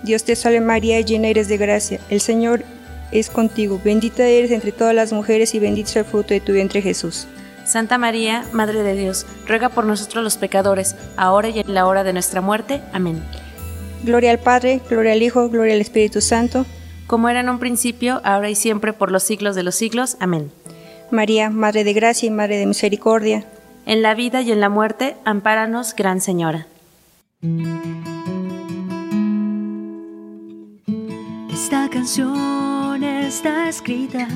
Dios 0.03 0.25
te 0.25 0.37
salve 0.37 0.61
María, 0.61 1.01
llena 1.01 1.29
eres 1.29 1.49
de 1.49 1.57
gracia, 1.57 2.01
el 2.09 2.21
Señor 2.21 2.65
es 3.13 3.31
contigo, 3.31 3.81
bendita 3.85 4.25
eres 4.25 4.51
entre 4.51 4.73
todas 4.73 4.95
las 4.95 5.13
mujeres 5.13 5.55
y 5.55 5.59
bendito 5.59 5.91
es 5.91 5.97
el 5.97 6.05
fruto 6.05 6.35
de 6.35 6.41
tu 6.41 6.53
vientre 6.53 6.83
Jesús. 6.83 7.27
Santa 7.65 7.99
María, 7.99 8.45
Madre 8.53 8.83
de 8.83 8.95
Dios, 8.95 9.27
ruega 9.47 9.69
por 9.69 9.85
nosotros 9.85 10.23
los 10.23 10.37
pecadores, 10.37 10.95
ahora 11.17 11.49
y 11.49 11.59
en 11.61 11.75
la 11.75 11.87
hora 11.87 12.05
de 12.05 12.13
nuestra 12.13 12.41
muerte. 12.41 12.81
Amén. 12.93 13.23
Gloria 14.05 14.31
al 14.31 14.39
Padre, 14.39 14.81
gloria 14.89 15.13
al 15.13 15.23
Hijo, 15.23 15.49
gloria 15.49 15.75
al 15.75 15.81
Espíritu 15.81 16.21
Santo, 16.21 16.65
como 17.07 17.29
era 17.29 17.41
en 17.41 17.49
un 17.49 17.59
principio, 17.59 18.21
ahora 18.25 18.51
y 18.51 18.55
siempre, 18.55 18.93
por 18.93 19.11
los 19.11 19.25
siglos 19.25 19.57
de 19.57 19.65
los 19.65 19.75
siglos. 19.75 20.17
Amén. 20.21 20.53
María, 21.11 21.51
Madre 21.51 21.83
de 21.83 21.93
Gracia 21.93 22.27
y 22.27 22.31
Madre 22.31 22.59
de 22.59 22.67
Misericordia, 22.67 23.45
En 23.87 24.03
la 24.03 24.17
vida 24.17 24.43
y 24.43 24.51
en 24.51 24.61
la 24.61 24.69
muerte, 24.69 25.17
ampáranos, 25.25 25.95
Gran 25.95 26.21
Señora. 26.21 26.67
Esta 31.53 31.89
canción 31.89 33.05
está 33.05 33.69
escrita 33.69 34.27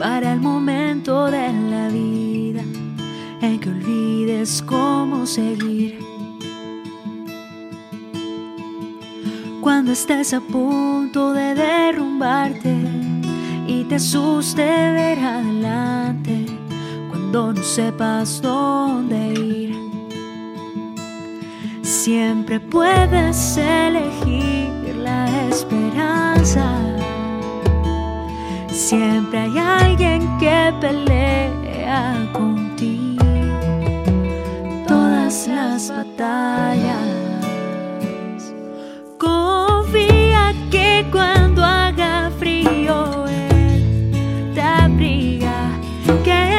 para 0.00 0.32
el 0.32 0.40
momento 0.40 1.26
de 1.26 1.52
la 1.52 1.88
vida 1.90 2.62
en 3.40 3.60
que 3.60 3.68
olvides 3.68 4.62
cómo 4.62 5.26
seguir. 5.26 6.00
Cuando 9.60 9.92
estés 9.92 10.34
a 10.34 10.40
punto 10.40 11.32
de 11.32 11.54
derrumbarte 11.54 12.74
y 13.68 13.84
te 13.84 13.94
asuste 13.94 14.64
ver 14.64 15.20
adelante, 15.20 16.59
cuando 17.30 17.52
no 17.52 17.62
sepas 17.62 18.42
dónde 18.42 19.32
ir. 19.34 19.76
Siempre 21.82 22.58
puedes 22.58 23.56
elegir 23.56 24.96
la 24.96 25.28
esperanza. 25.48 26.66
Siempre 28.72 29.38
hay 29.38 29.58
alguien 29.58 30.38
que 30.38 30.74
pelea 30.80 32.28
contigo 32.32 33.24
todas 34.88 35.46
las 35.46 35.88
batallas. 35.88 36.98
Confía 39.18 40.52
que 40.70 41.06
cuando 41.12 41.64
haga 41.64 42.30
frío 42.40 43.26
él 43.28 44.52
te 44.52 44.60
abriga, 44.60 45.70
que 46.24 46.49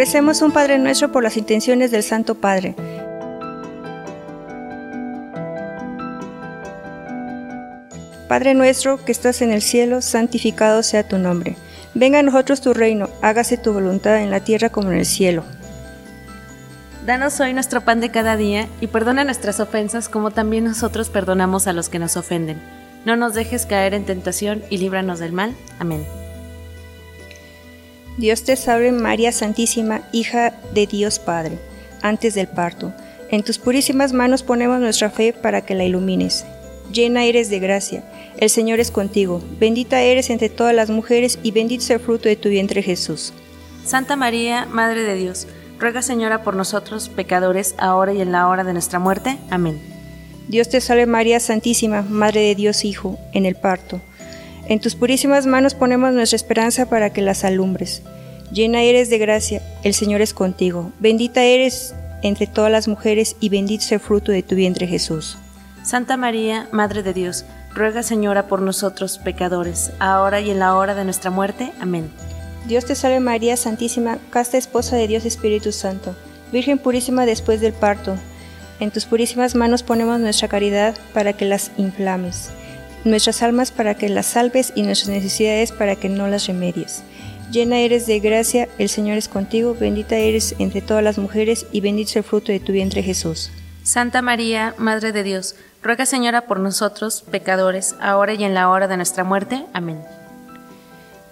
Ofrecemos 0.00 0.40
un 0.40 0.50
Padre 0.50 0.78
Nuestro 0.78 1.12
por 1.12 1.22
las 1.22 1.36
intenciones 1.36 1.90
del 1.90 2.02
Santo 2.02 2.34
Padre. 2.34 2.74
Padre 8.26 8.54
nuestro 8.54 9.04
que 9.04 9.12
estás 9.12 9.42
en 9.42 9.50
el 9.50 9.60
cielo, 9.60 10.00
santificado 10.00 10.82
sea 10.82 11.06
tu 11.06 11.18
nombre. 11.18 11.56
Venga 11.92 12.20
a 12.20 12.22
nosotros 12.22 12.62
tu 12.62 12.72
reino, 12.72 13.10
hágase 13.20 13.58
tu 13.58 13.74
voluntad 13.74 14.22
en 14.22 14.30
la 14.30 14.40
tierra 14.40 14.70
como 14.70 14.90
en 14.90 14.96
el 15.00 15.04
cielo. 15.04 15.44
Danos 17.04 17.38
hoy 17.38 17.52
nuestro 17.52 17.82
pan 17.82 18.00
de 18.00 18.10
cada 18.10 18.38
día 18.38 18.68
y 18.80 18.86
perdona 18.86 19.24
nuestras 19.24 19.60
ofensas 19.60 20.08
como 20.08 20.30
también 20.30 20.64
nosotros 20.64 21.10
perdonamos 21.10 21.66
a 21.66 21.74
los 21.74 21.90
que 21.90 21.98
nos 21.98 22.16
ofenden. 22.16 22.58
No 23.04 23.16
nos 23.16 23.34
dejes 23.34 23.66
caer 23.66 23.92
en 23.92 24.06
tentación 24.06 24.62
y 24.70 24.78
líbranos 24.78 25.18
del 25.18 25.32
mal. 25.32 25.54
Amén. 25.78 26.06
Dios 28.20 28.42
te 28.42 28.54
salve 28.54 28.92
María 28.92 29.32
Santísima, 29.32 30.02
hija 30.12 30.52
de 30.74 30.86
Dios 30.86 31.18
Padre, 31.18 31.58
antes 32.02 32.34
del 32.34 32.48
parto. 32.48 32.92
En 33.30 33.42
tus 33.42 33.58
purísimas 33.58 34.12
manos 34.12 34.42
ponemos 34.42 34.78
nuestra 34.78 35.08
fe 35.08 35.32
para 35.32 35.62
que 35.62 35.74
la 35.74 35.84
ilumines. 35.84 36.44
Llena 36.92 37.24
eres 37.24 37.48
de 37.48 37.60
gracia, 37.60 38.04
el 38.36 38.50
Señor 38.50 38.78
es 38.78 38.90
contigo, 38.90 39.42
bendita 39.58 40.02
eres 40.02 40.28
entre 40.28 40.50
todas 40.50 40.74
las 40.74 40.90
mujeres 40.90 41.38
y 41.42 41.52
bendito 41.52 41.82
es 41.82 41.88
el 41.88 42.00
fruto 42.00 42.28
de 42.28 42.36
tu 42.36 42.50
vientre 42.50 42.82
Jesús. 42.82 43.32
Santa 43.86 44.16
María, 44.16 44.66
Madre 44.66 45.02
de 45.02 45.14
Dios, 45.14 45.46
ruega 45.78 46.02
Señora 46.02 46.42
por 46.42 46.56
nosotros 46.56 47.08
pecadores, 47.08 47.74
ahora 47.78 48.12
y 48.12 48.20
en 48.20 48.32
la 48.32 48.48
hora 48.48 48.64
de 48.64 48.74
nuestra 48.74 48.98
muerte. 48.98 49.38
Amén. 49.48 49.80
Dios 50.46 50.68
te 50.68 50.82
salve 50.82 51.06
María 51.06 51.40
Santísima, 51.40 52.02
Madre 52.02 52.42
de 52.42 52.54
Dios 52.54 52.84
Hijo, 52.84 53.18
en 53.32 53.46
el 53.46 53.54
parto. 53.54 54.02
En 54.70 54.78
tus 54.78 54.94
purísimas 54.94 55.46
manos 55.46 55.74
ponemos 55.74 56.12
nuestra 56.12 56.36
esperanza 56.36 56.88
para 56.88 57.10
que 57.12 57.22
las 57.22 57.42
alumbres. 57.42 58.04
Llena 58.52 58.82
eres 58.82 59.10
de 59.10 59.18
gracia, 59.18 59.60
el 59.82 59.94
Señor 59.94 60.20
es 60.20 60.32
contigo, 60.32 60.92
bendita 61.00 61.42
eres 61.42 61.92
entre 62.22 62.46
todas 62.46 62.70
las 62.70 62.86
mujeres 62.86 63.34
y 63.40 63.48
bendito 63.48 63.82
es 63.82 63.90
el 63.90 63.98
fruto 63.98 64.30
de 64.30 64.44
tu 64.44 64.54
vientre 64.54 64.86
Jesús. 64.86 65.38
Santa 65.82 66.16
María, 66.16 66.68
Madre 66.70 67.02
de 67.02 67.12
Dios, 67.12 67.44
ruega 67.74 68.04
Señora 68.04 68.46
por 68.46 68.62
nosotros 68.62 69.18
pecadores, 69.18 69.90
ahora 69.98 70.40
y 70.40 70.52
en 70.52 70.60
la 70.60 70.76
hora 70.76 70.94
de 70.94 71.02
nuestra 71.02 71.32
muerte. 71.32 71.72
Amén. 71.80 72.08
Dios 72.68 72.84
te 72.84 72.94
salve 72.94 73.18
María 73.18 73.56
Santísima, 73.56 74.18
casta 74.30 74.56
esposa 74.56 74.94
de 74.94 75.08
Dios 75.08 75.24
Espíritu 75.24 75.72
Santo, 75.72 76.14
Virgen 76.52 76.78
purísima 76.78 77.26
después 77.26 77.60
del 77.60 77.72
parto. 77.72 78.14
En 78.78 78.92
tus 78.92 79.04
purísimas 79.04 79.56
manos 79.56 79.82
ponemos 79.82 80.20
nuestra 80.20 80.46
caridad 80.46 80.94
para 81.12 81.32
que 81.32 81.44
las 81.44 81.72
inflames, 81.76 82.50
nuestras 83.04 83.42
almas 83.42 83.70
para 83.70 83.94
que 83.94 84.08
las 84.08 84.26
salves 84.26 84.72
y 84.74 84.82
nuestras 84.82 85.10
necesidades 85.10 85.72
para 85.72 85.96
que 85.96 86.08
no 86.08 86.28
las 86.28 86.46
remedies. 86.46 87.02
Llena 87.50 87.78
eres 87.78 88.06
de 88.06 88.20
gracia, 88.20 88.68
el 88.78 88.88
Señor 88.88 89.18
es 89.18 89.28
contigo, 89.28 89.76
bendita 89.78 90.16
eres 90.16 90.54
entre 90.58 90.82
todas 90.82 91.02
las 91.02 91.18
mujeres 91.18 91.66
y 91.72 91.80
bendito 91.80 92.10
es 92.10 92.16
el 92.16 92.22
fruto 92.22 92.52
de 92.52 92.60
tu 92.60 92.72
vientre 92.72 93.02
Jesús. 93.02 93.50
Santa 93.82 94.22
María, 94.22 94.74
Madre 94.78 95.10
de 95.10 95.24
Dios, 95.24 95.56
ruega 95.82 96.06
Señora 96.06 96.42
por 96.42 96.60
nosotros 96.60 97.24
pecadores, 97.28 97.96
ahora 98.00 98.34
y 98.34 98.44
en 98.44 98.54
la 98.54 98.68
hora 98.68 98.86
de 98.86 98.96
nuestra 98.96 99.24
muerte. 99.24 99.64
Amén. 99.72 100.00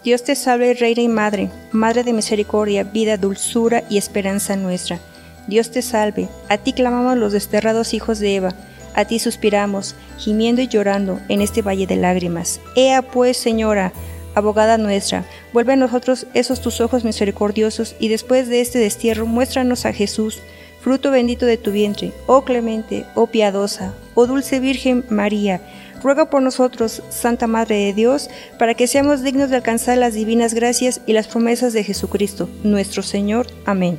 Dios 0.02 0.24
te 0.24 0.34
salve, 0.34 0.74
Reina 0.74 1.02
y 1.02 1.08
Madre, 1.08 1.50
Madre 1.70 2.02
de 2.02 2.12
misericordia, 2.12 2.82
vida, 2.82 3.16
dulzura 3.16 3.84
y 3.88 3.98
esperanza 3.98 4.56
nuestra. 4.56 4.98
Dios 5.46 5.70
te 5.70 5.82
salve, 5.82 6.28
a 6.48 6.58
ti 6.58 6.72
clamamos 6.72 7.16
los 7.16 7.32
desterrados 7.32 7.94
hijos 7.94 8.18
de 8.18 8.36
Eva, 8.36 8.54
a 8.94 9.04
ti 9.04 9.18
suspiramos, 9.18 9.94
gimiendo 10.18 10.62
y 10.62 10.68
llorando 10.68 11.20
en 11.28 11.40
este 11.40 11.62
valle 11.62 11.86
de 11.86 11.96
lágrimas. 11.96 12.60
Ea 12.76 13.02
pues, 13.02 13.36
Señora, 13.36 13.92
abogada 14.34 14.78
nuestra, 14.78 15.24
vuelve 15.52 15.74
a 15.74 15.76
nosotros 15.76 16.26
esos 16.34 16.60
tus 16.60 16.80
ojos 16.80 17.04
misericordiosos 17.04 17.96
y 17.98 18.08
después 18.08 18.48
de 18.48 18.60
este 18.60 18.78
destierro 18.78 19.26
muéstranos 19.26 19.84
a 19.84 19.92
Jesús, 19.92 20.40
fruto 20.80 21.10
bendito 21.10 21.46
de 21.46 21.56
tu 21.56 21.72
vientre, 21.72 22.12
oh 22.26 22.44
clemente, 22.44 23.04
oh 23.14 23.26
piadosa, 23.26 23.94
oh 24.14 24.26
dulce 24.26 24.60
Virgen 24.60 25.04
María, 25.10 25.60
ruega 26.02 26.30
por 26.30 26.42
nosotros, 26.42 27.02
Santa 27.10 27.46
Madre 27.46 27.76
de 27.76 27.92
Dios, 27.92 28.30
para 28.58 28.74
que 28.74 28.86
seamos 28.86 29.22
dignos 29.22 29.50
de 29.50 29.56
alcanzar 29.56 29.98
las 29.98 30.14
divinas 30.14 30.54
gracias 30.54 31.00
y 31.06 31.12
las 31.12 31.28
promesas 31.28 31.72
de 31.72 31.84
Jesucristo, 31.84 32.48
nuestro 32.62 33.02
Señor. 33.02 33.46
Amén. 33.64 33.98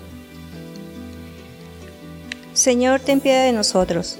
Señor, 2.53 2.99
ten 2.99 3.19
piedad 3.19 3.45
de 3.45 3.53
nosotros. 3.53 4.19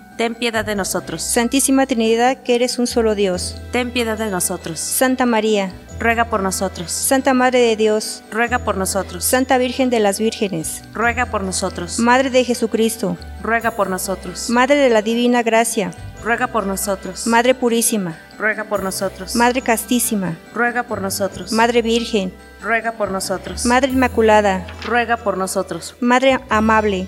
Ten 0.21 0.35
piedad 0.35 0.63
de 0.63 0.75
nosotros. 0.75 1.23
Santísima 1.23 1.87
Trinidad, 1.87 2.43
que 2.43 2.53
eres 2.53 2.77
un 2.77 2.85
solo 2.85 3.15
Dios. 3.15 3.59
Ten 3.71 3.89
piedad 3.89 4.19
de 4.19 4.29
nosotros. 4.29 4.79
Santa 4.79 5.25
María. 5.25 5.73
Ruega 5.99 6.25
por 6.25 6.43
nosotros. 6.43 6.91
Santa 6.91 7.33
Madre 7.33 7.57
de 7.57 7.75
Dios. 7.75 8.23
Ruega 8.29 8.59
por 8.59 8.77
nosotros. 8.77 9.25
Santa 9.25 9.57
Virgen 9.57 9.89
de 9.89 9.99
las 9.99 10.19
Vírgenes. 10.19 10.83
Ruega 10.93 11.25
por 11.31 11.41
nosotros. 11.43 11.97
Madre 11.97 12.29
de 12.29 12.43
Jesucristo. 12.43 13.17
Ruega 13.41 13.71
por 13.71 13.89
nosotros. 13.89 14.51
Madre 14.51 14.75
de 14.75 14.91
la 14.91 15.01
Divina 15.01 15.41
Gracia. 15.41 15.89
Ruega 16.23 16.45
por 16.45 16.67
nosotros. 16.67 17.25
Madre 17.25 17.55
Purísima. 17.55 18.15
Ruega 18.37 18.65
por 18.65 18.83
nosotros. 18.83 19.35
Madre 19.35 19.63
Castísima. 19.63 20.37
Ruega 20.53 20.83
por 20.83 21.01
nosotros. 21.01 21.51
Madre 21.51 21.81
Virgen. 21.81 22.31
Ruega 22.61 22.91
por 22.91 23.09
nosotros. 23.09 23.65
Madre 23.65 23.89
Inmaculada. 23.89 24.67
Ruega 24.85 25.17
por 25.17 25.35
nosotros. 25.35 25.95
Madre 25.99 26.37
Amable. 26.49 27.07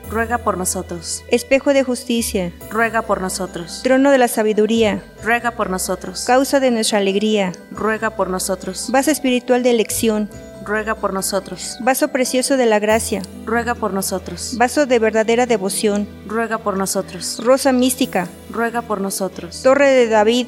Ruega 0.11 0.39
por 0.39 0.57
nosotros. 0.57 1.23
Espejo 1.29 1.71
de 1.71 1.83
justicia. 1.83 2.51
Ruega 2.69 3.01
por 3.01 3.21
nosotros. 3.21 3.79
Trono 3.81 4.11
de 4.11 4.17
la 4.17 4.27
sabiduría. 4.27 5.01
Ruega 5.23 5.51
por 5.51 5.69
nosotros. 5.69 6.25
Causa 6.25 6.59
de 6.59 6.69
nuestra 6.69 6.97
alegría. 6.97 7.53
Ruega 7.71 8.09
por 8.09 8.29
nosotros. 8.29 8.89
Vaso 8.91 9.09
espiritual 9.09 9.63
de 9.63 9.69
elección. 9.71 10.29
Ruega 10.65 10.95
por 10.95 11.13
nosotros. 11.13 11.77
Vaso 11.79 12.09
precioso 12.09 12.57
de 12.57 12.65
la 12.65 12.79
gracia. 12.79 13.21
Ruega 13.45 13.73
por 13.73 13.93
nosotros. 13.93 14.55
Vaso 14.57 14.85
de 14.85 14.99
verdadera 14.99 15.45
devoción. 15.45 16.09
Ruega 16.27 16.57
por 16.57 16.75
nosotros. 16.75 17.39
Rosa 17.41 17.71
mística. 17.71 18.27
Ruega 18.51 18.81
por 18.81 18.99
nosotros. 18.99 19.63
Torre 19.63 19.91
de 19.91 20.09
David. 20.09 20.47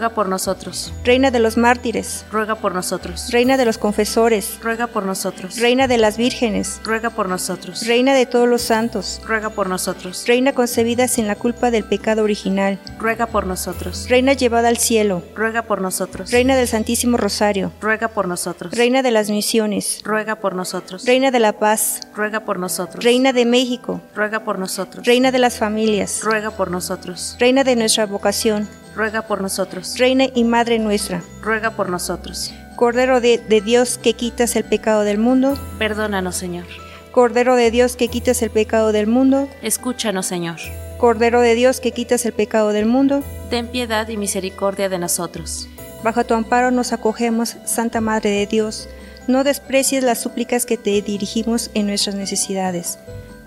Ruega 0.01 0.15
por 0.15 0.29
nosotros. 0.29 0.91
Reina 1.03 1.29
de 1.29 1.37
los 1.37 1.57
mártires, 1.57 2.25
Ruega 2.31 2.55
por 2.55 2.73
nosotros. 2.73 3.29
Reina 3.29 3.55
de 3.55 3.65
los 3.65 3.77
confesores, 3.77 4.57
Ruega 4.59 4.87
por 4.87 5.05
nosotros. 5.05 5.59
Reina 5.59 5.87
de 5.87 5.99
las 5.99 6.17
vírgenes, 6.17 6.81
Ruega 6.83 7.11
por 7.11 7.29
nosotros. 7.29 7.85
Reina 7.85 8.15
de 8.15 8.25
todos 8.25 8.49
los 8.49 8.63
santos, 8.63 9.21
Ruega 9.23 9.51
por 9.51 9.69
nosotros. 9.69 10.23
Reina 10.25 10.53
concebida 10.53 11.07
sin 11.07 11.27
la 11.27 11.35
culpa 11.35 11.69
del 11.69 11.83
pecado 11.83 12.23
original, 12.23 12.79
Ruega 12.97 13.27
por 13.27 13.45
nosotros. 13.45 14.07
Reina 14.09 14.33
llevada 14.33 14.69
al 14.69 14.77
cielo, 14.77 15.21
Ruega 15.35 15.61
por 15.61 15.81
nosotros. 15.81 16.31
Reina 16.31 16.55
del 16.55 16.67
Santísimo 16.67 17.17
Rosario, 17.17 17.71
Ruega 17.79 18.07
por 18.07 18.27
nosotros. 18.27 18.73
Reina 18.73 19.03
de 19.03 19.11
las 19.11 19.29
misiones, 19.29 20.01
Ruega 20.03 20.37
por 20.37 20.55
nosotros. 20.55 21.05
Reina 21.05 21.29
de 21.29 21.39
la 21.39 21.53
paz, 21.53 21.99
Ruega 22.15 22.39
por 22.39 22.57
nosotros. 22.57 23.03
Reina 23.03 23.33
de 23.33 23.45
México, 23.45 24.01
Ruega 24.15 24.39
por 24.39 24.57
nosotros. 24.57 25.05
Reina 25.05 25.31
de 25.31 25.37
las 25.37 25.59
familias, 25.59 26.21
Ruega 26.23 26.49
por 26.49 26.71
nosotros. 26.71 27.35
Reina 27.39 27.63
de 27.63 27.75
nuestra 27.75 28.07
vocación, 28.07 28.67
Ruega 28.95 29.21
por 29.23 29.41
nosotros. 29.41 29.95
Reina 29.97 30.25
y 30.33 30.43
Madre 30.43 30.79
nuestra, 30.79 31.23
Ruega 31.41 31.71
por 31.71 31.89
nosotros. 31.89 32.53
Cordero 32.75 33.21
de, 33.21 33.37
de 33.37 33.61
Dios 33.61 33.97
que 33.97 34.13
quitas 34.13 34.55
el 34.55 34.63
pecado 34.63 35.01
del 35.03 35.17
mundo, 35.17 35.57
Perdónanos, 35.79 36.35
Señor. 36.35 36.65
Cordero 37.11 37.55
de 37.55 37.71
Dios 37.71 37.95
que 37.95 38.07
quitas 38.07 38.41
el 38.41 38.49
pecado 38.49 38.91
del 38.91 39.07
mundo, 39.07 39.47
Escúchanos, 39.61 40.25
Señor. 40.25 40.57
Cordero 40.97 41.41
de 41.41 41.55
Dios 41.55 41.79
que 41.79 41.91
quitas 41.91 42.25
el 42.25 42.33
pecado 42.33 42.69
del 42.73 42.85
mundo, 42.85 43.23
Ten 43.49 43.67
piedad 43.67 44.07
y 44.07 44.17
misericordia 44.17 44.87
de 44.89 44.97
nosotros. 44.99 45.67
bajo 46.03 46.23
tu 46.25 46.33
amparo 46.33 46.71
nos 46.71 46.93
acogemos, 46.93 47.57
Santa 47.65 48.01
Madre 48.01 48.29
de 48.29 48.47
Dios, 48.47 48.87
no 49.27 49.43
desprecies 49.43 50.03
las 50.03 50.19
súplicas 50.21 50.65
que 50.65 50.77
te 50.77 51.01
dirigimos 51.01 51.69
en 51.73 51.87
nuestras 51.87 52.15
necesidades. 52.15 52.97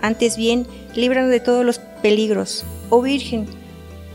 Antes 0.01 0.37
bien, 0.37 0.65
líbranos 0.95 1.29
de 1.29 1.39
todos 1.39 1.65
los 1.65 1.79
peligros, 2.01 2.63
oh 2.89 3.01
Virgen, 3.01 3.47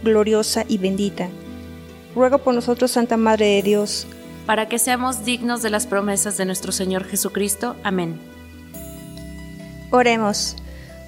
gloriosa 0.02 0.64
y 0.68 0.78
bendita. 0.78 1.28
Ruega 2.14 2.38
por 2.38 2.54
nosotros, 2.54 2.90
Santa 2.90 3.16
Madre 3.16 3.46
de 3.46 3.62
Dios, 3.62 4.06
Para 4.46 4.68
que 4.68 4.78
seamos 4.78 5.24
dignos 5.24 5.62
de 5.62 5.70
las 5.70 5.86
promesas 5.86 6.36
de 6.36 6.44
nuestro 6.44 6.72
Señor 6.72 7.04
Jesucristo. 7.04 7.76
Amén. 7.84 8.18
Oremos. 9.90 10.56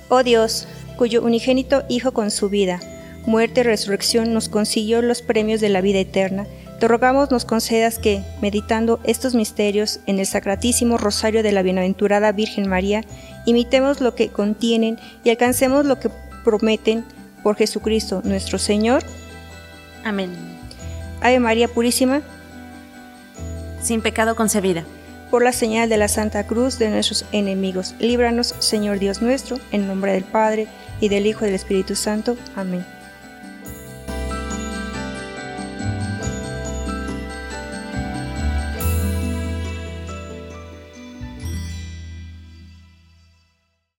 Oh 0.09 0.23
Dios, 0.23 0.69
cuyo 0.97 1.23
unigénito 1.23 1.83
Hijo 1.89 2.13
con 2.13 2.31
su 2.31 2.49
vida, 2.49 2.81
muerte 3.27 3.61
y 3.61 3.65
resurrección 3.65 4.33
nos 4.33 4.49
consiguió 4.49 5.03
los 5.03 5.23
premios 5.23 5.61
de 5.61 5.71
la 5.71 5.81
vida 5.81 5.99
eterna, 5.99 6.47
te 6.83 6.89
rogamos 6.89 7.31
nos 7.31 7.45
concedas 7.45 8.01
que, 8.01 8.25
meditando 8.41 8.99
estos 9.05 9.37
misterios 9.37 10.01
en 10.07 10.19
el 10.19 10.27
Sacratísimo 10.27 10.99
Rosario 10.99 11.45
de 11.45 11.53
la 11.53 11.63
Bienaventurada 11.63 12.33
Virgen 12.33 12.69
María, 12.69 13.03
imitemos 13.47 14.01
lo 14.01 14.17
que 14.17 14.31
contienen 14.31 14.99
y 15.23 15.31
alcancemos 15.31 15.87
lo 15.87 16.01
que 16.01 16.11
prometen 16.45 17.05
por 17.43 17.57
Jesucristo 17.57 18.23
nuestro 18.25 18.59
Señor. 18.59 19.03
Amén. 20.05 20.31
Ave 21.21 21.39
María 21.41 21.69
Purísima, 21.69 22.23
Sin 23.81 24.01
pecado 24.01 24.37
concebida. 24.37 24.85
por 25.31 25.43
la 25.43 25.53
señal 25.53 25.89
de 25.89 25.97
la 25.97 26.09
Santa 26.09 26.47
Cruz 26.47 26.79
de 26.79 26.91
nuestros 26.91 27.25
enemigos, 27.33 27.95
líbranos, 27.99 28.55
Señor 28.59 28.99
Dios 28.99 29.23
nuestro, 29.23 29.59
en 29.71 29.87
nombre 29.87 30.13
del 30.13 30.25
Padre, 30.25 30.69
y 31.01 31.09
del 31.09 31.27
Hijo 31.27 31.45
y 31.45 31.47
del 31.47 31.55
Espíritu 31.55 31.97
Santo. 31.97 32.37
Amén. 32.55 32.85